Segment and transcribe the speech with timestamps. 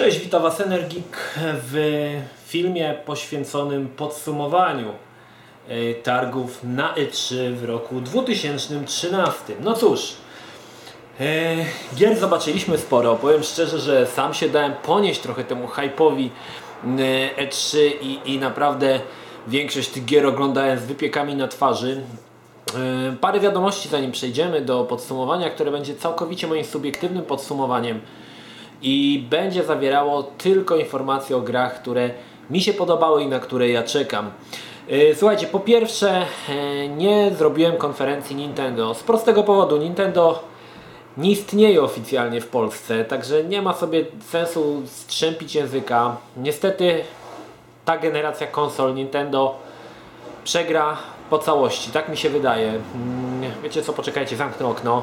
[0.00, 1.74] Cześć, witam Was Energik w
[2.46, 4.88] filmie poświęconym podsumowaniu
[5.68, 9.54] e, targów na E3 w roku 2013.
[9.60, 10.12] No cóż,
[11.20, 11.56] e,
[11.96, 13.16] gier zobaczyliśmy sporo.
[13.16, 16.28] Powiem szczerze, że sam się dałem ponieść trochę temu hype'owi
[16.84, 19.00] e, E3 i, i naprawdę
[19.48, 22.02] większość tych gier oglądałem z wypiekami na twarzy.
[23.20, 28.00] Parę wiadomości zanim przejdziemy do podsumowania, które będzie całkowicie moim subiektywnym podsumowaniem
[28.82, 32.10] i będzie zawierało tylko informacje o grach, które
[32.50, 34.30] mi się podobały i na które ja czekam.
[34.92, 39.76] Y, słuchajcie, po pierwsze y, nie zrobiłem konferencji Nintendo z prostego powodu.
[39.76, 40.42] Nintendo
[41.16, 46.16] nie istnieje oficjalnie w Polsce, także nie ma sobie sensu strzępić języka.
[46.36, 47.04] Niestety
[47.84, 49.56] ta generacja konsol Nintendo
[50.44, 50.96] przegra
[51.30, 52.68] po całości, tak mi się wydaje.
[52.68, 55.02] Mm, wiecie co, poczekajcie, zamknę okno.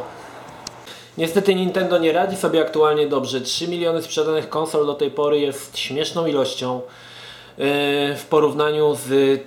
[1.18, 3.42] Niestety Nintendo nie radzi sobie aktualnie dobrze.
[3.42, 6.82] 3 miliony sprzedanych konsol do tej pory jest śmieszną ilością
[7.58, 7.66] yy,
[8.16, 9.42] w porównaniu z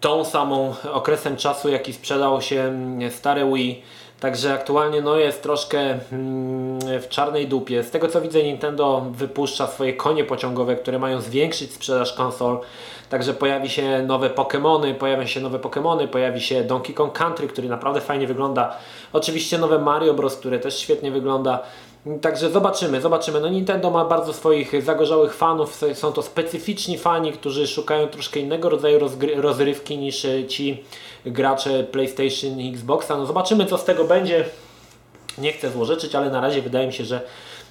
[0.00, 2.72] tą samą okresem czasu jaki sprzedał się
[3.10, 3.82] stare Wii.
[4.24, 5.78] Także aktualnie no, jest troszkę
[6.12, 7.82] mm, w czarnej dupie.
[7.82, 12.58] Z tego co widzę Nintendo wypuszcza swoje konie pociągowe, które mają zwiększyć sprzedaż konsol.
[13.10, 17.68] Także pojawi się nowe Pokémony, pojawią się nowe Pokémony, pojawi się Donkey Kong Country, który
[17.68, 18.76] naprawdę fajnie wygląda.
[19.12, 21.62] Oczywiście nowe Mario Bros, które też świetnie wygląda.
[22.20, 23.40] Także zobaczymy, zobaczymy.
[23.40, 28.68] No Nintendo ma bardzo swoich zagorzałych fanów, są to specyficzni fani, którzy szukają troszkę innego
[28.68, 28.98] rodzaju
[29.36, 30.84] rozrywki niż e, ci
[31.26, 33.16] gracze PlayStation i Xboxa.
[33.16, 34.44] No zobaczymy co z tego będzie.
[35.38, 37.20] Nie chcę złożyczyć, ale na razie wydaje mi się, że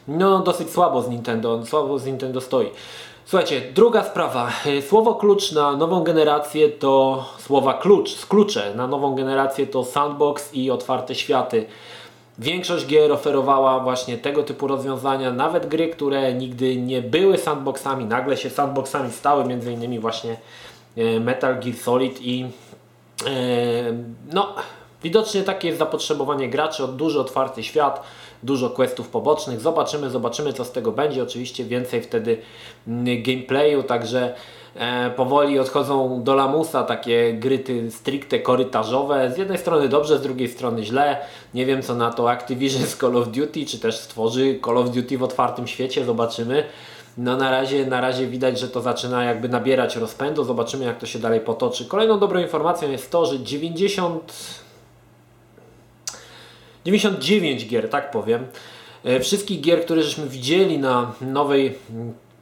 [0.07, 2.69] no dosyć słabo z Nintendo, słabo z Nintendo stoi.
[3.25, 4.51] Słuchajcie, druga sprawa.
[4.87, 10.72] Słowo klucz na nową generację to słowa klucz, sklucze na nową generację to sandbox i
[10.72, 11.66] otwarte światy.
[12.39, 18.38] Większość gier oferowała właśnie tego typu rozwiązania, nawet gry, które nigdy nie były sandboxami, nagle
[18.38, 20.38] się sandboxami stały, między innymi właśnie
[20.97, 22.45] e, Metal Gear Solid i
[23.25, 23.29] e,
[24.33, 24.55] no
[25.03, 28.03] widocznie takie jest zapotrzebowanie graczy, duży otwarty świat,
[28.43, 29.61] dużo questów pobocznych.
[29.61, 31.23] Zobaczymy, zobaczymy co z tego będzie.
[31.23, 32.38] Oczywiście więcej wtedy
[32.88, 34.35] mm, gameplayu, także
[35.16, 39.31] powoli odchodzą do lamusa takie gry stricte korytarzowe.
[39.31, 41.17] Z jednej strony dobrze, z drugiej strony źle.
[41.53, 44.89] Nie wiem co na to Activision z Call of Duty, czy też stworzy Call of
[44.89, 46.63] Duty w otwartym świecie, zobaczymy.
[47.17, 50.44] No na razie, na razie widać, że to zaczyna jakby nabierać rozpędu.
[50.44, 51.85] Zobaczymy jak to się dalej potoczy.
[51.85, 54.34] Kolejną dobrą informacją jest to, że 90
[56.85, 58.47] 99 gier, tak powiem.
[59.03, 61.78] E, wszystkich gier, które żeśmy widzieli na nowej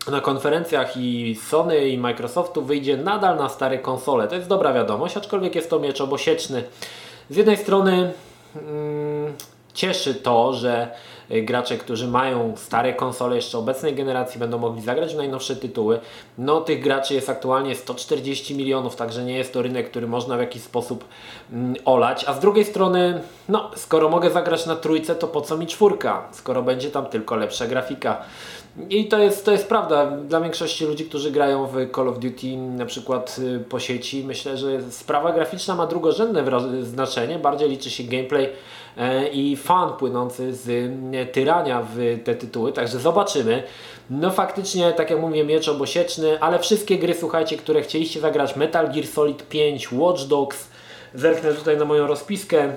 [0.08, 4.28] na konferencjach i Sony i Microsoftu wyjdzie nadal na stare konsole.
[4.28, 6.64] To jest dobra wiadomość, aczkolwiek jest to miecz obosieczny.
[7.30, 8.14] Z jednej strony
[8.56, 9.34] mm,
[9.74, 10.92] cieszy to, że
[11.30, 16.00] gracze, którzy mają stare konsole jeszcze obecnej generacji będą mogli zagrać w najnowsze tytuły.
[16.38, 20.40] No tych graczy jest aktualnie 140 milionów, także nie jest to rynek, który można w
[20.40, 21.06] jakiś sposób
[21.52, 22.26] mm, olać.
[22.28, 26.28] A z drugiej strony, no skoro mogę zagrać na trójce, to po co mi czwórka,
[26.32, 28.22] skoro będzie tam tylko lepsza grafika.
[28.90, 30.06] I to jest, to jest prawda.
[30.06, 34.58] Dla większości ludzi, którzy grają w Call of Duty na przykład y, po sieci, myślę,
[34.58, 36.44] że sprawa graficzna ma drugorzędne
[36.84, 37.40] znaczenie.
[37.40, 38.50] Bardziej liczy się gameplay
[38.98, 40.70] e, i fan płynący z
[41.16, 42.74] e, tyrania w te tytuły.
[42.74, 43.64] Także zobaczymy.
[44.10, 48.92] No faktycznie, tak jak mówię, miecz obosieczny, ale wszystkie gry, słuchajcie, które chcieliście zagrać, Metal
[48.92, 50.68] Gear Solid 5, Watch Dogs,
[51.14, 52.74] zerknę tutaj na moją rozpiskę, e,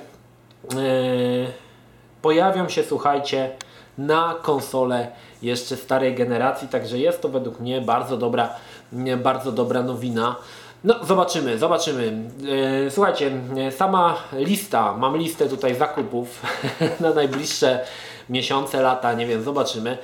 [2.23, 3.51] pojawią się, słuchajcie,
[3.99, 5.09] na konsole
[5.43, 8.55] jeszcze starej generacji, także jest to według mnie bardzo dobra,
[9.23, 10.37] bardzo dobra nowina.
[10.85, 12.13] No, zobaczymy, zobaczymy.
[12.87, 13.31] E, słuchajcie,
[13.71, 16.43] sama lista, mam listę tutaj zakupów
[17.01, 17.85] na najbliższe
[18.31, 19.99] miesiące, lata, nie wiem, zobaczymy.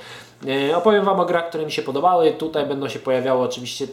[0.47, 2.31] E, opowiem Wam o grach, które mi się podobały.
[2.31, 3.87] Tutaj będą się pojawiały oczywiście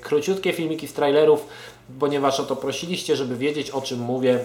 [0.00, 1.46] króciutkie filmiki z trailerów,
[2.00, 4.38] ponieważ o to prosiliście, żeby wiedzieć o czym mówię.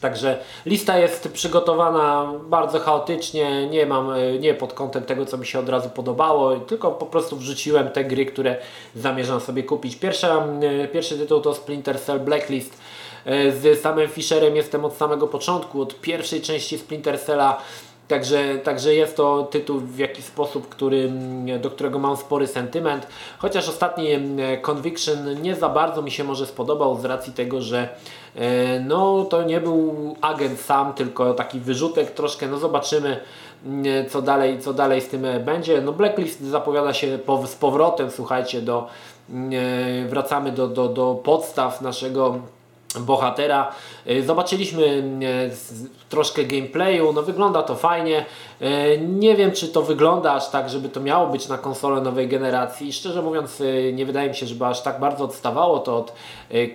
[0.00, 5.46] Także lista jest przygotowana bardzo chaotycznie, nie mam, e, nie pod kątem tego, co mi
[5.46, 8.56] się od razu podobało, tylko po prostu wrzuciłem te gry, które
[8.94, 9.96] zamierzam sobie kupić.
[9.96, 10.46] Pierwsza,
[10.82, 12.80] e, pierwszy tytuł to Splinter Cell Blacklist.
[13.24, 17.60] E, z samym Fisherem jestem od samego początku, od pierwszej części Splinter Cella
[18.08, 21.12] Także, także jest to tytuł w jakiś sposób, który,
[21.60, 23.06] do którego mam spory sentyment.
[23.38, 24.08] Chociaż ostatni
[24.62, 27.88] Conviction nie za bardzo mi się może spodobał z racji tego, że
[28.36, 32.48] e, no, to nie był agent sam, tylko taki wyrzutek troszkę.
[32.48, 33.20] No zobaczymy
[34.10, 35.80] co dalej, co dalej z tym będzie.
[35.80, 38.86] No Blacklist zapowiada się po, z powrotem, słuchajcie, do,
[40.08, 42.38] wracamy do, do, do podstaw naszego
[43.00, 43.72] bohatera.
[44.06, 45.02] E, zobaczyliśmy
[46.08, 48.24] troszkę gameplayu, no wygląda to fajnie.
[48.64, 52.28] E, nie wiem czy to wygląda aż tak, żeby to miało być na konsolę nowej
[52.28, 52.92] generacji.
[52.92, 56.12] Szczerze mówiąc e, nie wydaje mi się, żeby aż tak bardzo odstawało to od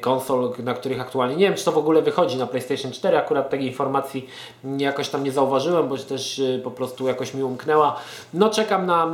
[0.02, 3.18] konsol, na których aktualnie nie wiem czy to w ogóle wychodzi na PlayStation 4.
[3.18, 4.30] Akurat takiej informacji
[4.78, 7.96] jakoś tam nie zauważyłem, bo też po prostu jakoś mi umknęła.
[8.34, 9.08] No czekam na,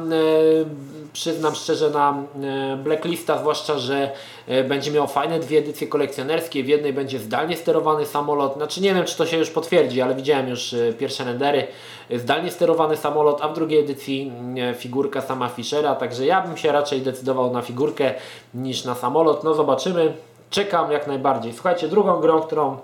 [1.14, 2.24] przyznam szczerze na
[2.84, 4.12] Blacklista, zwłaszcza, że
[4.70, 6.64] będzie miał fajne dwie edycje kolekcjonerskie.
[6.64, 8.56] W jednej będzie zdalnie sterowany samolot.
[8.56, 11.68] Znaczy nie wiem, czy to się już potwierdzi, ale widziałem już e, pierwsze rendery.
[12.12, 12.65] Zdalnie sterowany
[12.96, 15.96] samolot, a w drugiej edycji mm, figurka sama Fischera.
[15.96, 18.14] Także ja bym się raczej decydował na figurkę
[18.54, 19.44] niż na samolot.
[19.44, 20.14] No zobaczymy.
[20.50, 21.54] Czekam jak najbardziej.
[21.54, 22.78] Słuchajcie, drugą grą, którą,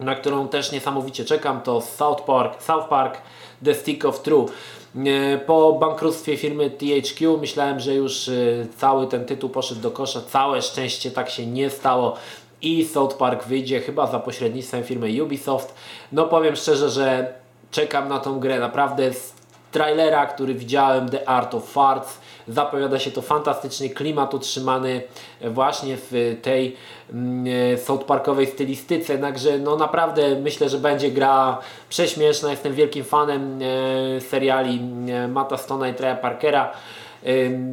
[0.00, 3.18] na którą też niesamowicie czekam, to South Park, South Park
[3.64, 4.52] The Stick of Truth.
[4.96, 8.32] E, po bankructwie firmy THQ myślałem, że już e,
[8.76, 10.20] cały ten tytuł poszedł do kosza.
[10.28, 12.16] Całe szczęście tak się nie stało
[12.62, 15.74] i South Park wyjdzie chyba za pośrednictwem firmy Ubisoft.
[16.12, 17.34] No powiem szczerze, że
[17.70, 18.58] czekam na tą grę.
[18.58, 19.40] Naprawdę z
[19.72, 22.18] trailera, który widziałem, The Art of Farts,
[22.48, 25.02] zapowiada się to fantastycznie, klimat utrzymany
[25.40, 26.76] właśnie w tej
[27.12, 31.58] mm, South Parkowej stylistyce, także no naprawdę myślę, że będzie gra
[31.88, 36.72] prześmieszna, jestem wielkim fanem e, seriali e, Mata Stone'a i Treya Parkera,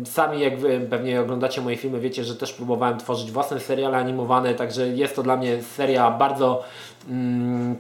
[0.06, 0.54] Sami jak
[0.90, 5.24] pewnie oglądacie moje filmy, wiecie, że też próbowałem tworzyć własne seriale animowane, także jest to
[5.24, 6.64] dla mnie seria bardzo
[7.10, 7.78] mm,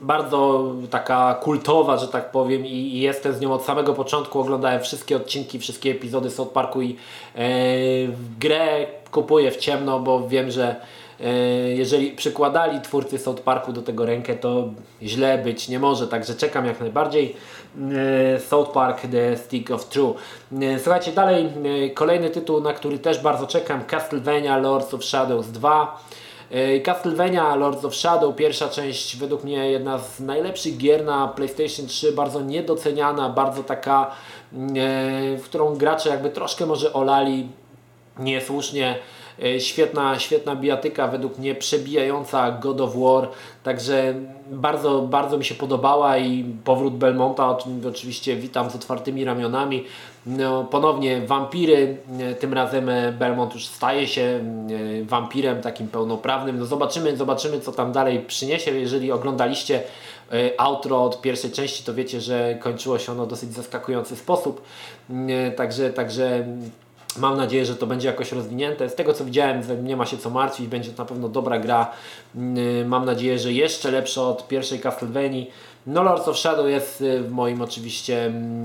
[0.00, 4.80] bardzo taka kultowa, że tak powiem i, i, jestem z nią od samego początku, oglądałem
[4.80, 6.96] wszystkie odcinki, wszystkie epizody South Parku i
[7.36, 7.48] e,
[8.40, 10.76] grę kupuję w ciemno, bo wiem, że
[11.20, 11.32] e,
[11.68, 14.68] jeżeli przykładali twórcy South Parku do tego rękę, to
[15.02, 17.36] źle być nie może, także czekam jak najbardziej.
[18.34, 20.14] E, South Park The Stick of True.
[20.78, 21.48] Słuchajcie, dalej
[21.84, 26.00] e, kolejny tytuł, na który też bardzo czekam, Castlevania Lords of Shadows 2.
[26.84, 32.12] Castlevania Lords of Shadow, pierwsza część według mnie jedna z najlepszych gier na PlayStation 3,
[32.12, 34.10] bardzo niedoceniana, bardzo taka,
[35.38, 37.48] w którą gracze jakby troszkę może olali
[38.18, 38.98] niesłusznie.
[39.42, 43.28] E, świetna, świetna bijatyka, według mnie przebijająca God of War,
[43.62, 44.14] także
[44.50, 47.56] bardzo, bardzo mi się podobała i powrót Belmonta
[47.88, 49.84] oczywiście witam z otwartymi ramionami.
[50.26, 54.44] No, ponownie wampiry, e, tym razem e, Belmont już staje się
[55.02, 56.58] wampirem takim pełnoprawnym.
[56.58, 58.70] No zobaczymy, zobaczymy co tam dalej przyniesie.
[58.70, 59.82] Jeżeli oglądaliście
[60.58, 64.62] outro od pierwszej części, to wiecie, że kończyło się ono w dosyć zaskakujący sposób.
[65.56, 66.46] Także, także
[67.16, 68.88] Mam nadzieję, że to będzie jakoś rozwinięte.
[68.88, 71.92] Z tego co widziałem, nie ma się co martwić, będzie to na pewno dobra gra.
[72.86, 75.50] Mam nadzieję, że jeszcze lepsza od pierwszej Castlevanii.
[75.86, 78.64] No Lords of Shadow jest y, w moim oczywiście mm,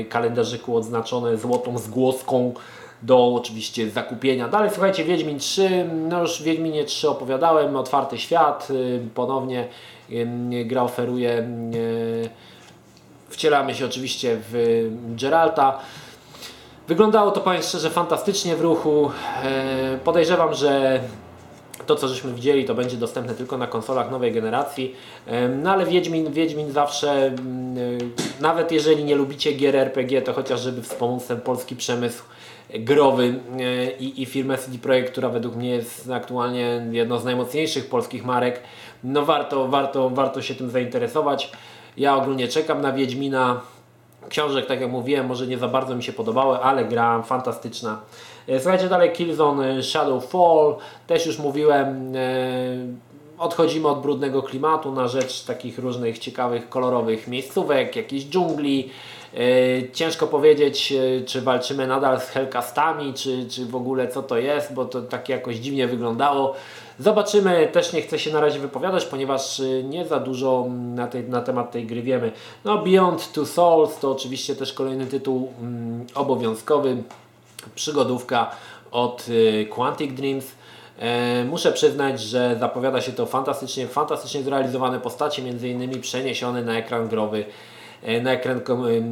[0.00, 2.54] e, kalendarzyku odznaczone złotą zgłoską
[3.02, 4.48] do oczywiście zakupienia.
[4.48, 9.68] Dalej słuchajcie, Wiedźmin 3, no już Wiedźminie 3 opowiadałem, otwarty świat, y, ponownie
[10.64, 11.38] gra oferuje,
[11.74, 12.30] y,
[13.28, 14.86] wcielamy się oczywiście w
[15.20, 15.78] Geralta.
[16.88, 19.10] Wyglądało to Panie szczerze fantastycznie w ruchu.
[19.44, 21.00] E, podejrzewam, że
[21.86, 24.94] to co żeśmy widzieli to będzie dostępne tylko na konsolach nowej generacji.
[25.26, 30.32] E, no ale Wiedźmin, Wiedźmin zawsze, mm, e, nawet jeżeli nie lubicie gier RPG, to
[30.32, 32.22] chociaż żeby wspomóc ten polski przemysł
[32.74, 33.34] growy
[34.00, 38.60] i, i firmę CD Projekt, która według mnie jest aktualnie jedną z najmocniejszych polskich marek,
[39.04, 41.52] no warto, warto, warto się tym zainteresować.
[41.96, 43.60] Ja ogólnie czekam na Wiedźmina.
[44.32, 48.00] Książek, tak jak mówiłem, może nie za bardzo mi się podobały, ale gra fantastyczna.
[48.48, 55.08] E, słuchajcie dalej Killzone Shadow Fall, też już mówiłem, e, odchodzimy od brudnego klimatu na
[55.08, 58.90] rzecz takich różnych ciekawych, kolorowych miejscówek, jakiejś dżungli.
[59.34, 59.38] E,
[59.92, 60.94] ciężko powiedzieć,
[61.26, 65.28] czy walczymy nadal z Hellcastami, czy, czy w ogóle co to jest, bo to tak
[65.28, 66.54] jakoś dziwnie wyglądało.
[67.02, 71.28] Zobaczymy, też nie chcę się na razie wypowiadać, ponieważ y, nie za dużo na, tej,
[71.28, 72.32] na temat tej gry wiemy.
[72.64, 77.02] No Beyond Two Souls to oczywiście też kolejny tytuł mm, obowiązkowy,
[77.74, 78.50] przygodówka
[78.90, 80.52] od y, Quantic Dreams.
[80.98, 86.78] E, muszę przyznać, że zapowiada się to fantastycznie, fantastycznie zrealizowane postacie, między innymi przeniesione na
[86.78, 87.44] ekran growy,
[88.02, 88.60] e, na ekran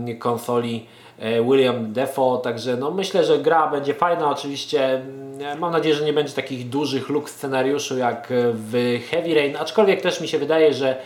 [0.09, 0.87] y, konsoli
[1.21, 6.13] William Defoe, także no myślę, że gra będzie fajna, oczywiście mm, mam nadzieję, że nie
[6.13, 10.97] będzie takich dużych luk scenariuszu jak w Heavy Rain, aczkolwiek też mi się wydaje, że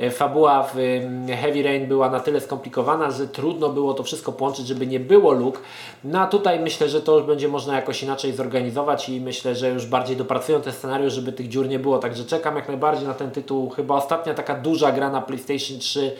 [0.00, 4.32] e, fabuła w mm, Heavy Rain była na tyle skomplikowana, że trudno było to wszystko
[4.32, 5.62] połączyć, żeby nie było luk.
[6.04, 9.68] No a tutaj myślę, że to już będzie można jakoś inaczej zorganizować i myślę, że
[9.68, 13.14] już bardziej dopracują te scenariusz, żeby tych dziur nie było, także czekam jak najbardziej na
[13.14, 13.70] ten tytuł.
[13.70, 16.14] Chyba ostatnia taka duża gra na PlayStation 3 E,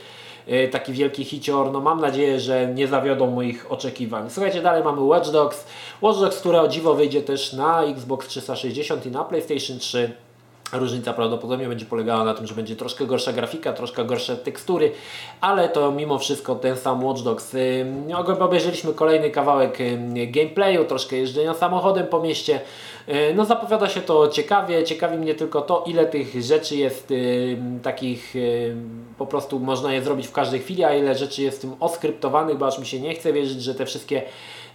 [0.71, 1.73] taki wielki hicior.
[1.73, 4.31] No mam nadzieję, że nie zawiodą moich oczekiwań.
[4.31, 5.67] Słuchajcie, dalej mamy Watch Dogs.
[6.03, 10.13] Watch Dogs, które o dziwo wyjdzie też na Xbox 360 i na PlayStation 3.
[10.73, 14.93] Różnica prawdopodobnie będzie polegała na tym, że będzie troszkę gorsza grafika, troszkę gorsze tekstury,
[15.41, 17.57] ale to mimo wszystko ten sam Watch Dogs.
[18.41, 19.79] Obejrzeliśmy kolejny kawałek
[20.29, 22.61] gameplayu, troszkę jeżdżenia samochodem po mieście.
[23.35, 27.13] No zapowiada się to ciekawie, ciekawi mnie tylko to, ile tych rzeczy jest
[27.83, 28.35] takich,
[29.19, 32.67] po prostu można je zrobić w każdej chwili, a ile rzeczy jest tym oskryptowanych, bo
[32.67, 34.23] aż mi się nie chce wierzyć, że te wszystkie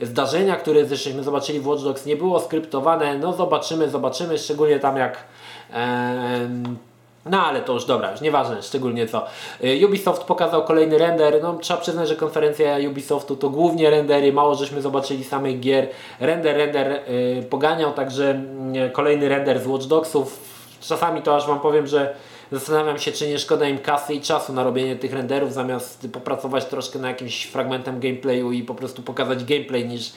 [0.01, 3.18] zdarzenia, które zresztą zobaczyli w Watch Dogs nie było skryptowane.
[3.18, 5.24] No zobaczymy, zobaczymy, szczególnie tam jak
[7.30, 9.26] no ale to już dobra, już nieważne, szczególnie co.
[9.64, 11.40] Y, Ubisoft pokazał kolejny render.
[11.42, 15.88] No, trzeba przyznać, że konferencja Ubisoftu to głównie rendery, mało żeśmy zobaczyli samych gier.
[16.20, 17.02] Render, render
[17.36, 18.42] yy, poganiał, także
[18.74, 20.40] yy, kolejny render z Watch Dogsów.
[20.82, 22.16] Czasami to aż Wam powiem, że
[22.52, 26.66] Zastanawiam się, czy nie szkoda im kasy i czasu na robienie tych renderów, zamiast popracować
[26.66, 30.12] troszkę na jakimś fragmentem gameplayu i po prostu pokazać gameplay niż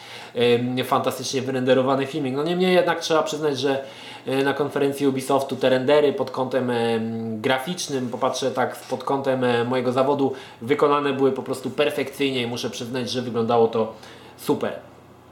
[0.75, 2.35] yy, fantastycznie wyrenderowany filmik.
[2.35, 3.85] No niemniej jednak trzeba przyznać, że
[4.27, 7.01] na konferencji Ubisoftu te rendery pod kątem yy,
[7.41, 12.71] graficznym, popatrzę tak pod kątem e, mojego zawodu, wykonane były po prostu perfekcyjnie i muszę
[12.71, 13.93] przyznać, że wyglądało to
[14.37, 14.73] super.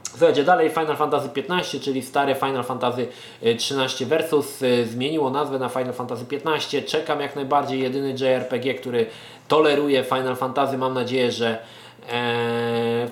[0.09, 3.07] Słuchajcie, dalej Final Fantasy XV, czyli stare Final Fantasy
[3.41, 6.81] XIII Versus zmieniło nazwę na Final Fantasy XV.
[6.85, 9.05] Czekam jak najbardziej, jedyny JRPG, który
[9.47, 10.77] toleruje Final Fantasy.
[10.77, 11.57] Mam nadzieję, że e,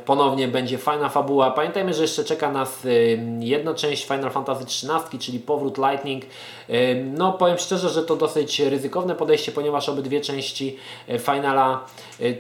[0.05, 1.51] ponownie będzie fajna fabuła.
[1.51, 6.23] Pamiętajmy, że jeszcze czeka nas y, jedna część Final Fantasy XIII, czyli powrót Lightning.
[6.69, 10.77] Y, no powiem szczerze, że to dosyć ryzykowne podejście, ponieważ obydwie części
[11.09, 11.85] y, Finala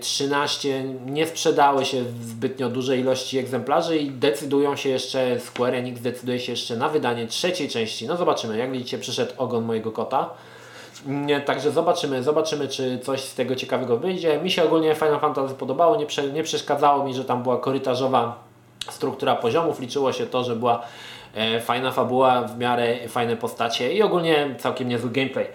[0.01, 6.01] 13 nie sprzedały się w zbytnio dużej ilości egzemplarzy i decydują się jeszcze, Square Enix
[6.01, 8.07] decyduje się jeszcze na wydanie trzeciej części.
[8.07, 10.29] No zobaczymy, jak widzicie przyszedł ogon mojego kota.
[11.45, 14.39] Także zobaczymy, zobaczymy, czy coś z tego ciekawego wyjdzie.
[14.41, 18.35] Mi się ogólnie Final Fantasy podobało, nie, prze, nie przeszkadzało mi, że tam była korytarzowa
[18.89, 19.79] struktura poziomów.
[19.79, 20.81] Liczyło się to, że była
[21.35, 25.47] e, fajna fabuła, w miarę fajne postacie i ogólnie całkiem niezły gameplay.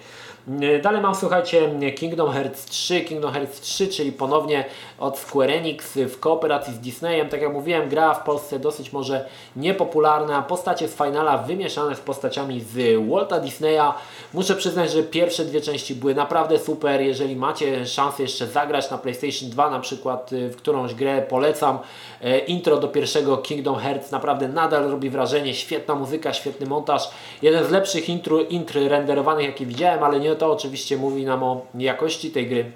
[0.48, 3.00] E, dalej mam, słuchajcie, Kingdom Hearts 3.
[3.00, 4.64] Kingdom Hearts 3, czyli ponownie
[4.98, 7.28] od Square Enix w kooperacji z Disneyem.
[7.28, 10.42] Tak jak mówiłem, gra w Polsce dosyć może niepopularna.
[10.42, 13.92] Postacie z Finala wymieszane z postaciami z Walta Disneya.
[14.34, 17.00] Muszę przyznać, że pierwsze dwie części były naprawdę super.
[17.00, 21.78] Jeżeli macie szansę jeszcze zagrać na PlayStation 2 na przykład y, w którąś grę, polecam.
[22.22, 25.54] E, intro do pierwszego Kingdom Hearts naprawdę nadal robi wrażenie.
[25.54, 27.10] Świetna muzyka, świetny montaż.
[27.42, 31.66] Jeden z lepszych intro, intr renderowanych jakie widziałem, ale nie to oczywiście mówi nam o
[31.74, 32.72] jakości tej gry.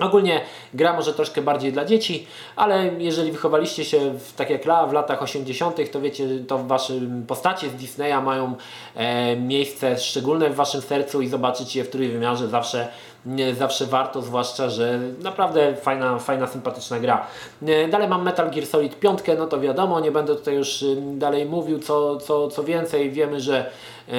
[0.00, 0.40] Ogólnie
[0.74, 2.26] gra może troszkę bardziej dla dzieci,
[2.56, 6.92] ale jeżeli wychowaliście się w, tak jak ja w latach 80., to wiecie, to wasze
[7.26, 8.54] postacie z Disneya mają
[8.94, 12.88] e, miejsce szczególne w waszym sercu i zobaczyć je w trójwymiarze zawsze,
[13.26, 17.26] nie, zawsze warto, zwłaszcza, że naprawdę fajna, fajna, sympatyczna gra.
[17.66, 21.46] E, dalej mam Metal Gear Solid 5, no to wiadomo, nie będę tutaj już dalej
[21.46, 23.10] mówił co, co, co więcej.
[23.10, 23.70] Wiemy, że
[24.08, 24.12] e,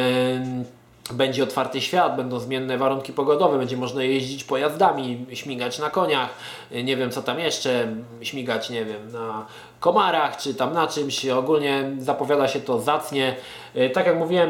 [1.14, 6.30] będzie otwarty świat, będą zmienne warunki pogodowe, będzie można jeździć pojazdami, śmigać na koniach,
[6.84, 7.88] nie wiem co tam jeszcze,
[8.22, 9.46] śmigać, nie wiem, na
[9.80, 11.26] komarach czy tam na czymś.
[11.26, 13.36] Ogólnie zapowiada się to zacnie.
[13.76, 14.50] E, tak jak mówiłem,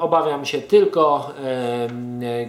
[0.00, 1.30] obawiam się tylko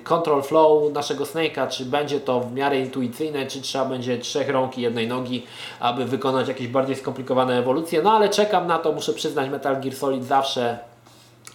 [0.03, 4.77] control flow naszego Snake'a, czy będzie to w miarę intuicyjne, czy trzeba będzie trzech rąk
[4.77, 5.45] i jednej nogi,
[5.79, 8.01] aby wykonać jakieś bardziej skomplikowane ewolucje.
[8.01, 10.79] No ale czekam na to, muszę przyznać, Metal Gear Solid zawsze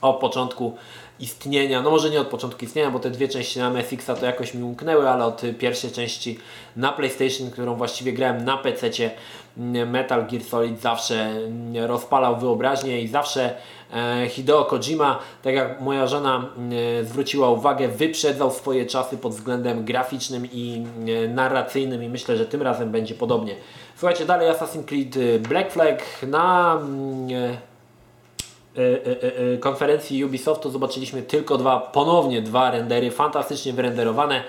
[0.00, 0.76] o początku
[1.20, 4.54] istnienia, no może nie od początku istnienia, bo te dwie części na MSX to jakoś
[4.54, 6.38] mi umknęły, ale od pierwszej części
[6.76, 8.90] na PlayStation, którą właściwie grałem na PC,
[9.56, 13.54] mm, Metal Gear Solid zawsze mm, rozpalał wyobraźnię i zawsze
[13.94, 19.84] e, Hideo Kojima, tak jak moja żona mm, zwróciła uwagę, wyprzedzał swoje czasy pod względem
[19.84, 20.86] graficznym i
[21.28, 23.56] narracyjnym i myślę, że tym razem będzie podobnie.
[23.96, 26.78] Słuchajcie, dalej Assassin's Creed y, Black Flag na
[29.60, 34.42] konferencji Ubisoftu zobaczyliśmy tylko dwa, ponownie dwa rendery, fantastycznie wyrenderowane,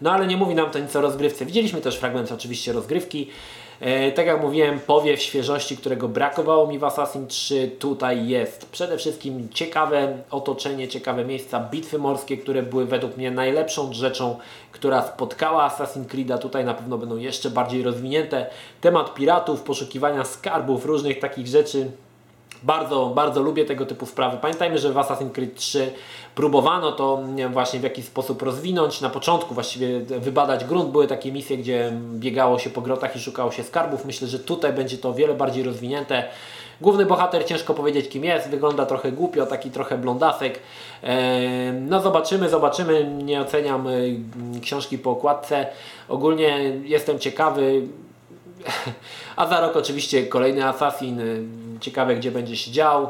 [0.00, 1.46] no ale nie mówi nam to nic o rozgrywce.
[1.46, 3.30] Widzieliśmy też fragment oczywiście rozgrywki.
[4.14, 8.70] tak jak mówiłem, powiew świeżości, którego brakowało mi w Assassin 3 tutaj jest.
[8.70, 14.38] Przede wszystkim ciekawe otoczenie, ciekawe miejsca, bitwy morskie, które były według mnie najlepszą rzeczą,
[14.72, 16.38] która spotkała Assassin's Creed'a.
[16.38, 18.46] Tutaj na pewno będą jeszcze bardziej rozwinięte.
[18.80, 21.90] Temat piratów, poszukiwania skarbów, różnych takich rzeczy
[22.64, 24.36] bardzo, bardzo lubię tego typu sprawy.
[24.40, 25.92] Pamiętajmy, że w Assassin's Creed 3
[26.34, 29.00] próbowano to właśnie w jakiś sposób rozwinąć.
[29.00, 30.90] Na początku właściwie wybadać grunt.
[30.90, 34.04] Były takie misje, gdzie biegało się po grotach i szukało się skarbów.
[34.04, 36.24] Myślę, że tutaj będzie to o wiele bardziej rozwinięte.
[36.80, 40.60] Główny bohater, ciężko powiedzieć kim jest, wygląda trochę głupio, taki trochę blondasek.
[41.80, 44.20] No zobaczymy, zobaczymy, nie oceniam y,
[44.62, 45.66] książki po okładce.
[46.08, 47.82] Ogólnie jestem ciekawy,
[49.36, 51.20] a za rok oczywiście kolejny Assassin.
[51.80, 53.08] Ciekawe gdzie będzie się dział.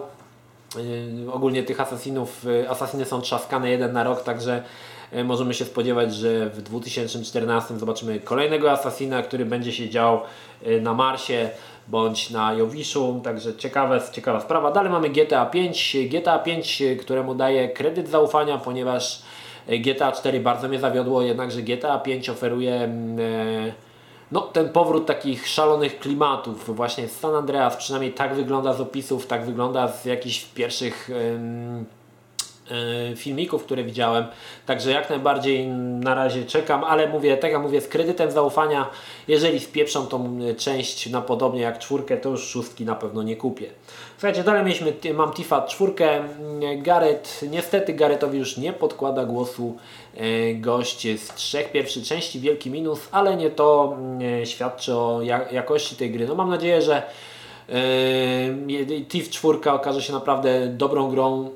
[1.32, 4.62] ogólnie tych asasinów, asasiny są trzaskane jeden na rok, także
[5.24, 10.20] możemy się spodziewać, że w 2014 zobaczymy kolejnego asasina, który będzie się dział
[10.80, 11.50] na Marsie
[11.88, 14.70] bądź na Jowiszu, także ciekawe, ciekawa sprawa.
[14.70, 19.22] Dalej mamy GTA 5, GTA 5, któremu daje kredyt zaufania, ponieważ
[19.68, 23.72] GTA 4 bardzo mnie zawiodło, jednakże GTA 5 oferuje mm, e,
[24.34, 29.26] no, ten powrót takich szalonych klimatów właśnie z San Andreas, przynajmniej tak wygląda z opisów,
[29.26, 31.10] tak wygląda z jakichś pierwszych
[33.16, 34.24] filmików, które widziałem.
[34.66, 38.90] Także jak najbardziej na razie czekam, ale mówię, tak jak mówię, z kredytem zaufania,
[39.28, 43.66] jeżeli spieprzą tą część na podobnie jak czwórkę, to już szóstki na pewno nie kupię.
[44.18, 46.24] Słuchajcie, dalej mieliśmy, mam Tifa czwórkę,
[46.76, 49.76] Gareth, niestety Garethowi już nie podkłada głosu
[50.16, 53.96] e, gość z trzech pierwszych części, wielki minus, ale nie to
[54.44, 56.26] świadczy o jakości tej gry.
[56.26, 57.02] No mam nadzieję, że
[59.08, 61.50] TIF 4 okaże się naprawdę dobrą grą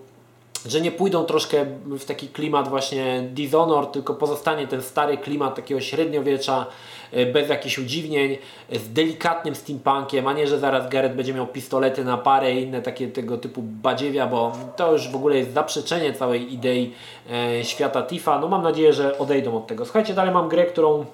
[0.66, 5.80] że nie pójdą troszkę w taki klimat właśnie Dishonored, tylko pozostanie ten stary klimat takiego
[5.80, 6.66] średniowiecza,
[7.12, 8.38] e, bez jakichś udziwnień,
[8.72, 12.82] z delikatnym steampunkiem, a nie, że zaraz Gareth będzie miał pistolety na parę i inne
[12.82, 16.92] takie tego typu badziewia, bo to już w ogóle jest zaprzeczenie całej idei
[17.30, 18.38] e, świata Tifa.
[18.38, 19.84] No mam nadzieję, że odejdą od tego.
[19.84, 21.04] Słuchajcie, dalej mam grę, którą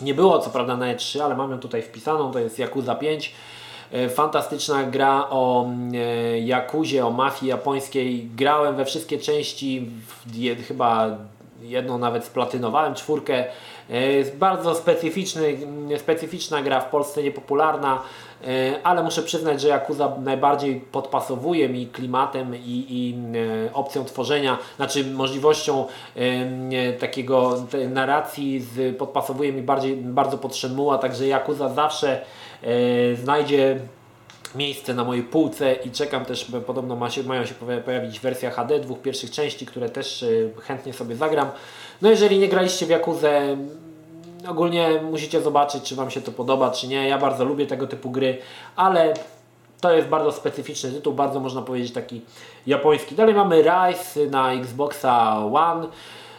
[0.00, 3.32] nie było co prawda na E3, ale mam ją tutaj wpisaną, to jest Yakuza 5.
[3.92, 8.28] E, fantastyczna gra o e, Jakuzie, o mafii japońskiej.
[8.36, 9.90] Grałem we wszystkie części,
[10.68, 11.16] chyba
[11.60, 13.44] jedną nawet splatynowałem, czwórkę.
[13.90, 15.58] E, jest bardzo specyficzny,
[15.98, 18.02] specyficzna gra w Polsce, niepopularna,
[18.82, 23.14] ale muszę przyznać, że Yakuza najbardziej podpasowuje mi klimatem i, i
[23.72, 25.84] opcją tworzenia, znaczy możliwością
[26.98, 27.54] takiego
[27.88, 32.20] narracji z, podpasowuje mi bardziej, bardzo pod Shenmue, także Yakuza zawsze
[33.22, 33.80] znajdzie
[34.56, 38.80] miejsce na mojej półce i czekam też, podobno ma się, mają się pojawić wersja HD
[38.80, 40.26] dwóch pierwszych części, które też e,
[40.60, 41.50] chętnie sobie zagram.
[42.02, 43.56] No jeżeli nie graliście w Jakuzę,
[44.48, 47.08] ogólnie musicie zobaczyć, czy Wam się to podoba, czy nie.
[47.08, 48.38] Ja bardzo lubię tego typu gry,
[48.76, 49.14] ale
[49.80, 52.20] to jest bardzo specyficzny tytuł, bardzo można powiedzieć taki
[52.66, 53.14] japoński.
[53.14, 55.86] Dalej mamy Rise na Xboxa One,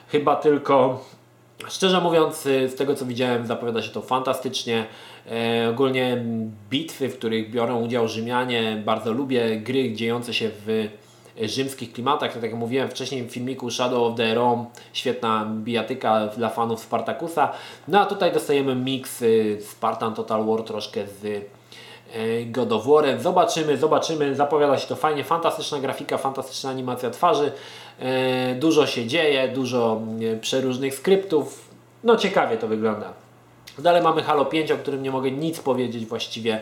[0.08, 1.00] chyba tylko
[1.68, 4.86] Szczerze mówiąc, z tego co widziałem, zapowiada się to fantastycznie.
[5.32, 6.26] E, ogólnie
[6.70, 9.58] bitwy, w których biorą udział Rzymianie, bardzo lubię.
[9.58, 10.88] Gry dziejące się w
[11.42, 12.34] rzymskich klimatach.
[12.34, 17.52] Tak jak mówiłem wcześniej w filmiku Shadow of the Rome, świetna bijatyka dla fanów Spartakusa.
[17.88, 21.57] No a tutaj dostajemy miks y, Spartan Total War troszkę z y,
[22.46, 23.20] God of War.
[23.20, 24.36] Zobaczymy, zobaczymy.
[24.36, 25.24] Zapowiada się to fajnie.
[25.24, 27.52] Fantastyczna grafika, fantastyczna animacja twarzy.
[28.00, 31.70] E, dużo się dzieje, dużo y, przeróżnych skryptów.
[32.04, 33.14] No ciekawie to wygląda.
[33.80, 36.62] Dalej mamy Halo 5, o którym nie mogę nic powiedzieć właściwie.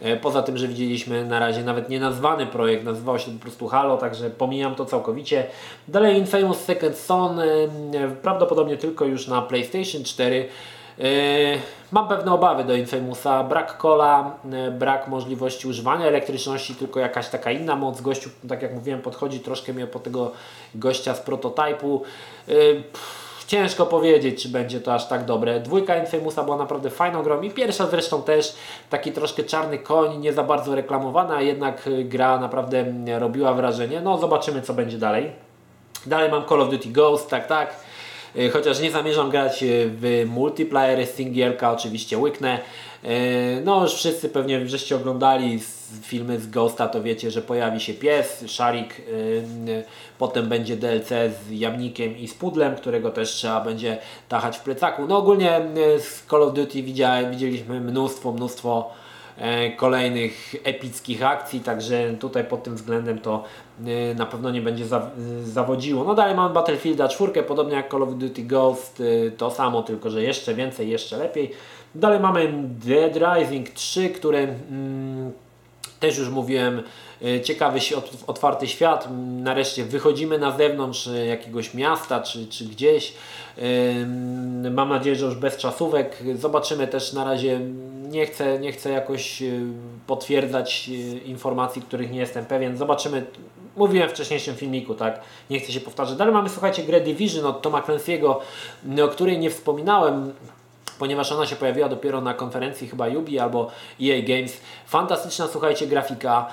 [0.00, 3.68] E, poza tym, że widzieliśmy na razie nawet nie nazwany projekt, nazywał się po prostu
[3.68, 5.46] Halo, także pomijam to całkowicie.
[5.88, 7.44] Dalej Infamous Second Son, e,
[8.22, 10.48] prawdopodobnie tylko już na PlayStation 4.
[10.98, 11.04] E,
[11.92, 14.30] mam pewne obawy do Infamousa, brak kola,
[14.78, 18.00] brak możliwości używania elektryczności, tylko jakaś taka inna moc.
[18.00, 20.32] Gościu, tak jak mówiłem, podchodzi troszkę mnie po tego
[20.74, 22.02] gościa z prototypu.
[22.46, 25.60] Pff Ciężko powiedzieć, czy będzie to aż tak dobre.
[25.60, 28.56] Dwójka Infamousa była naprawdę fajną grą i pierwsza zresztą też
[28.90, 32.84] taki troszkę czarny koń, nie za bardzo reklamowana, jednak gra naprawdę
[33.18, 34.00] robiła wrażenie.
[34.00, 35.32] No zobaczymy co będzie dalej.
[36.06, 37.76] Dalej mam Call of Duty Ghost, tak, tak.
[38.36, 42.58] Y, chociaż nie zamierzam grać y, w multiplayer, singierka oczywiście łyknę.
[43.64, 45.60] No już wszyscy pewnie żeście oglądali
[46.02, 49.02] filmy z Ghosta, to wiecie, że pojawi się pies, szarik,
[50.18, 55.06] potem będzie DLC z jamnikiem i z pudlem, którego też trzeba będzie tachać w plecaku.
[55.06, 55.60] No ogólnie
[55.98, 56.82] z Call of Duty
[57.30, 59.03] widzieliśmy mnóstwo, mnóstwo e,
[59.76, 63.44] kolejnych epickich akcji, także tutaj pod tym względem to
[63.86, 64.84] e, na pewno nie będzie
[65.44, 66.04] zawodziło.
[66.04, 70.10] No dalej mamy Battlefielda 4, podobnie jak Call of Duty Ghost, e, to samo, tylko
[70.10, 71.50] że jeszcze więcej, jeszcze lepiej.
[71.94, 75.32] Dalej mamy Dead Rising 3, które mm,
[76.00, 76.82] też już mówiłem,
[77.24, 77.78] e, ciekawy
[78.26, 79.08] otwarty świat.
[79.42, 83.14] Nareszcie wychodzimy na zewnątrz e, jakiegoś miasta czy, czy gdzieś.
[84.70, 86.22] Mam nadzieję, że już bez czasówek.
[86.38, 87.60] Zobaczymy też na razie.
[88.14, 89.46] Nie chcę, nie chcę jakoś e,
[90.06, 90.90] potwierdzać
[91.24, 92.76] informacji, których nie jestem pewien.
[92.76, 93.26] Zobaczymy.
[93.76, 95.20] Mówiłem w wcześniejszym filmiku, tak?
[95.50, 96.16] Nie chcę się powtarzać.
[96.16, 98.36] Dalej mamy, słuchajcie, grę Division od Toma Clancy'ego,
[99.04, 100.32] o której nie wspominałem
[100.98, 103.70] ponieważ ona się pojawiła dopiero na konferencji chyba Yubi albo
[104.02, 104.60] EA Games.
[104.86, 106.48] Fantastyczna, słuchajcie, grafika,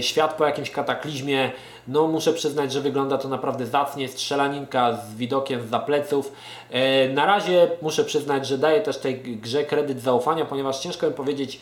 [0.00, 1.50] świat po jakimś kataklizmie,
[1.88, 6.32] no muszę przyznać, że wygląda to naprawdę zacnie, strzelaninka z widokiem z pleców.
[6.70, 11.12] E, na razie muszę przyznać, że daję też tej grze kredyt zaufania, ponieważ ciężko mi
[11.12, 11.60] powiedzieć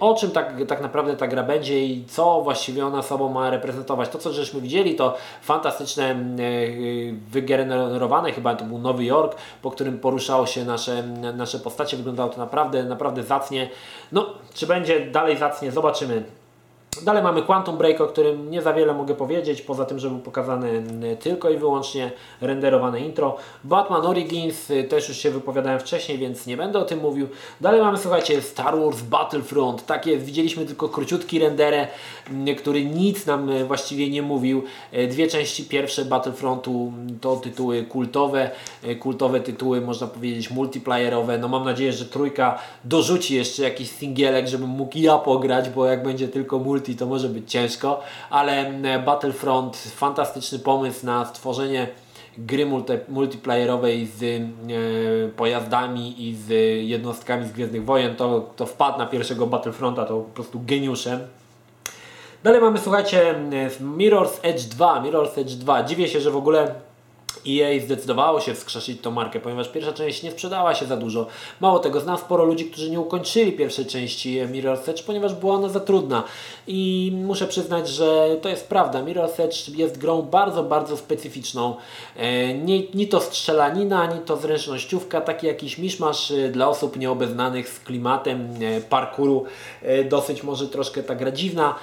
[0.00, 4.08] o czym tak, tak naprawdę ta gra będzie i co właściwie ona sobą ma reprezentować.
[4.08, 6.16] To co żeśmy widzieli to fantastyczne
[7.30, 11.02] wygenerowane, chyba to był Nowy Jork, po którym poruszało się nasze,
[11.36, 11.96] nasze postacie.
[11.96, 13.70] Wyglądało to naprawdę, naprawdę zacnie.
[14.12, 16.23] No, czy będzie dalej zacnie, zobaczymy.
[17.02, 20.18] Dalej mamy Quantum Break, o którym nie za wiele mogę powiedzieć, poza tym, że był
[20.18, 20.82] pokazany
[21.20, 23.36] tylko i wyłącznie renderowane intro.
[23.64, 27.28] Batman Origins, y, też już się wypowiadałem wcześniej, więc nie będę o tym mówił.
[27.60, 29.86] Dalej mamy, słuchajcie, Star Wars Battlefront.
[29.86, 31.88] Tak jest, widzieliśmy tylko króciutki renderę,
[32.58, 34.62] który nic nam y, właściwie nie mówił.
[34.94, 38.50] Y, dwie części pierwsze Battlefrontu to tytuły kultowe,
[39.00, 41.38] kultowe tytuły, można powiedzieć multiplayerowe.
[41.38, 46.02] No mam nadzieję, że trójka dorzuci jeszcze jakiś singielek, żebym mógł ja pograć, bo jak
[46.02, 48.72] będzie tylko multi multi to może być ciężko, ale
[49.04, 51.88] Battlefront fantastyczny pomysł na stworzenie
[52.38, 52.66] gry
[53.08, 54.38] multiplayerowej z e,
[55.28, 56.48] pojazdami i z
[56.88, 61.20] jednostkami z Gwiezdnych Wojen, to, to wpadł na pierwszego Battlefronta, to po prostu geniuszem.
[62.42, 63.34] Dalej mamy, słuchajcie,
[63.80, 65.02] Mirror's Edge 2.
[65.02, 65.82] Mirror's Edge 2.
[65.82, 66.74] Dziwię się, że w ogóle
[67.48, 71.26] EA zdecydowało się wskrzesić tą markę, ponieważ pierwsza część nie sprzedała się za dużo.
[71.60, 75.68] Mało tego, znam sporo ludzi, którzy nie ukończyli pierwszej części Mirror's Edge, ponieważ była ona
[75.68, 76.24] za trudna.
[76.66, 79.02] I muszę przyznać, że to jest prawda.
[79.02, 81.76] Mirror's Edge jest grą bardzo, bardzo specyficzną.
[82.16, 87.68] E, nie, ni to strzelanina, ni to zręcznościówka, taki jakiś miszmasz e, dla osób nieobeznanych
[87.68, 89.44] z klimatem e, parkouru.
[90.08, 91.74] Dosyć może troszkę ta gra dziwna.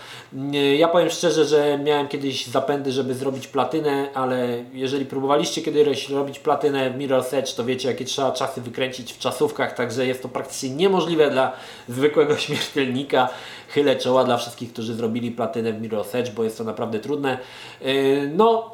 [0.78, 6.40] Ja powiem szczerze, że miałem kiedyś zapędy, żeby zrobić platynę, ale jeżeli próbowaliście kiedyś robić
[6.40, 10.30] platynę w Mirror's Edge, to wiecie jakie trzeba czasy wykręcić w czasówkach, także jest to
[10.30, 11.52] praktycznie niemożliwe dla
[11.90, 13.30] zwykłego śmiertelnika.
[13.68, 17.38] Chylę czoła dla wszystkich, którzy zrobili platynę w Mirror's Edge, bo jest to naprawdę trudne.
[17.82, 18.72] Yy, no,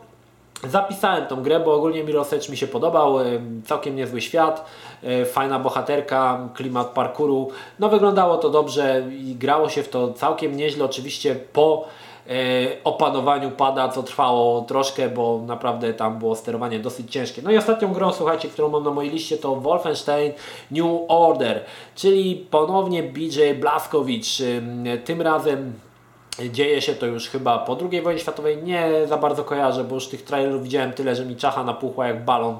[0.63, 4.65] Zapisałem tą grę, bo ogólnie Mirror's Edge mi się podobał, yy, całkiem niezły świat,
[5.03, 10.57] yy, fajna bohaterka, klimat parkouru, no wyglądało to dobrze i grało się w to całkiem
[10.57, 11.87] nieźle, oczywiście po
[12.83, 17.41] opanowaniu pada, co trwało troszkę, bo naprawdę tam było sterowanie dosyć ciężkie.
[17.41, 20.31] No i ostatnią grą, słuchajcie, którą mam na mojej liście to Wolfenstein
[20.71, 21.63] New Order,
[21.95, 24.41] czyli ponownie BJ Blazkowicz.
[25.05, 25.73] Tym razem
[26.51, 28.63] Dzieje się to już chyba po II wojnie światowej.
[28.63, 32.25] Nie za bardzo kojarzę, bo już tych trailerów widziałem tyle, że mi czacha napuchła jak
[32.25, 32.57] balon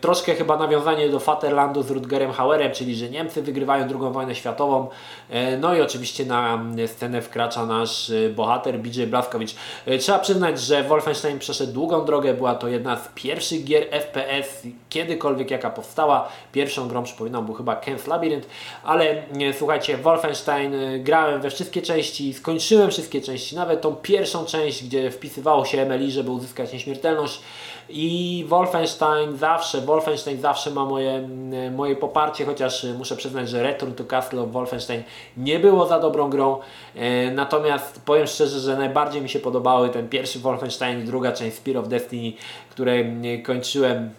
[0.00, 4.88] Troszkę chyba nawiązanie do Vaterlandu z Rutgerem Hauerem, czyli że Niemcy wygrywają II wojnę światową.
[5.30, 9.54] E, no i oczywiście na scenę wkracza nasz e, bohater BJ Blazkowicz.
[9.86, 12.34] E, trzeba przyznać, że Wolfenstein przeszedł długą drogę.
[12.34, 16.28] Była to jedna z pierwszych gier FPS kiedykolwiek jaka powstała.
[16.52, 18.48] Pierwszą grą, przypominam, był chyba Ken's Labyrinth,
[18.84, 19.22] ale
[19.58, 20.72] słuchajcie, Wolfenstein
[21.04, 26.10] grałem we wszystkie części, skończyłem wszystkie części, nawet tą pierwszą część, gdzie wpisywało się MLI,
[26.10, 27.40] żeby uzyskać nieśmiertelność.
[27.88, 31.28] I Wolfenstein zawsze, Wolfenstein zawsze ma moje,
[31.76, 35.02] moje poparcie, chociaż muszę przyznać, że Return to Castle of Wolfenstein
[35.36, 36.58] nie było za dobrą grą.
[36.94, 41.56] E, natomiast powiem szczerze, że najbardziej mi się podobały ten pierwszy Wolfenstein i druga część
[41.56, 42.32] Spear of Destiny,
[42.70, 43.04] które
[43.42, 44.10] kończyłem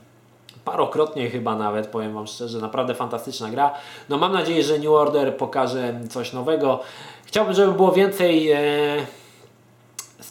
[0.66, 3.74] parokrotnie chyba nawet, powiem Wam szczerze, naprawdę fantastyczna gra.
[4.10, 6.80] No mam nadzieję, że New Order pokaże coś nowego.
[7.26, 8.52] Chciałbym, żeby było więcej...
[8.52, 9.23] E,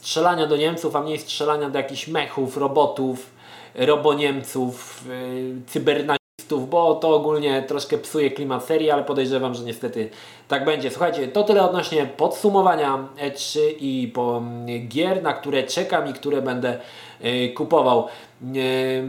[0.02, 3.30] strzelania do Niemców, a mniej strzelania do jakichś mechów, robotów,
[3.74, 10.10] roboniemców, yy, cybernazistów, bo to ogólnie troszkę psuje klimat serii, ale podejrzewam, że niestety
[10.48, 10.90] tak będzie.
[10.90, 16.42] Słuchajcie, to tyle odnośnie podsumowania E3 i po mm, gier, na które czekam i które
[16.42, 16.78] będę
[17.54, 18.06] kupował.
[18.42, 19.02] Yy,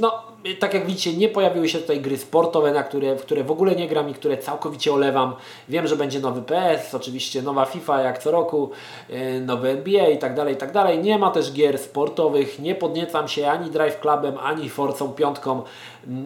[0.00, 0.22] no,
[0.58, 3.76] tak jak widzicie, nie pojawiły się tutaj gry sportowe, na które, w które w ogóle
[3.76, 5.34] nie gram i które całkowicie olewam.
[5.68, 8.70] Wiem, że będzie nowy PS, oczywiście nowa FIFA jak co roku,
[9.08, 10.98] yy, nowy NBA i tak dalej, i tak dalej.
[10.98, 15.62] Nie ma też gier sportowych, nie podniecam się ani Drive Clubem, ani Forcą piątką,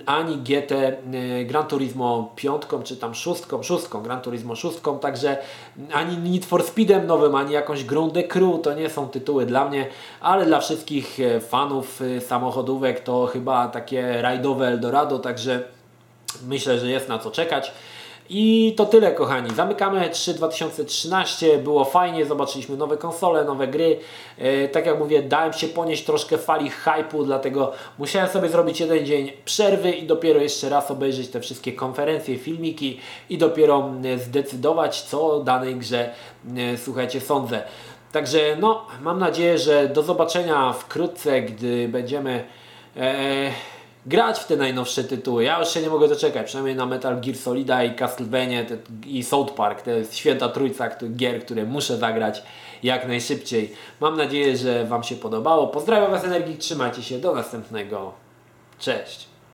[0.07, 0.73] ani GT
[1.45, 5.39] Gran Turismo piątką, czy tam szóstką, szóstką, Gran Turismo szóstką, także
[5.93, 9.87] ani Need for Speedem nowym, ani jakąś The Crew, to nie są tytuły dla mnie,
[10.21, 15.63] ale dla wszystkich e, fanów e, samochodówek to chyba takie rajdowe Eldorado, także
[16.47, 17.73] myślę, że jest na co czekać.
[18.31, 19.55] I to tyle kochani.
[19.55, 21.59] Zamykamy 3 2013.
[21.59, 23.99] Było fajnie, zobaczyliśmy nowe konsole, nowe gry.
[24.39, 29.07] E, tak jak mówię, dałem się ponieść troszkę fali hype'u, dlatego musiałem sobie zrobić jeden
[29.07, 33.01] dzień przerwy i dopiero jeszcze raz obejrzeć te wszystkie konferencje, filmiki
[33.31, 36.11] i dopiero zdecydować, co o danej grze,
[36.77, 37.63] słuchajcie, sądzę.
[38.13, 42.45] Także no, mam nadzieję, że do zobaczenia wkrótce, gdy będziemy...
[42.97, 43.51] E,
[44.07, 45.45] grać w te najnowsze tytuły.
[45.45, 49.25] Ja już się nie mogę doczekać, przynajmniej na Metal Gear Solida i Castlevania te, i
[49.25, 49.83] South Park.
[49.83, 52.43] To jest święta trójca gier, które muszę zagrać
[52.83, 53.73] jak najszybciej.
[54.01, 55.67] Mam nadzieję, że Wam się podobało.
[55.67, 58.13] Pozdrawiam Was Energii, trzymajcie się, do następnego.
[58.79, 59.28] Cześć!